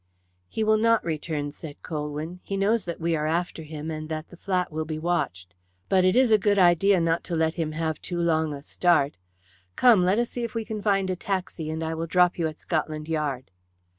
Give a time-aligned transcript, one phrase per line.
[0.49, 2.39] "He will not return," said Colwyn.
[2.41, 5.53] "He knows that we are after him, and that the flat will be watched.
[5.89, 9.15] But it is a good idea not to let him have too long a start.
[9.75, 12.47] Come, let us see if we can find a taxi, and I will drop you
[12.47, 13.51] at Scotland Yard."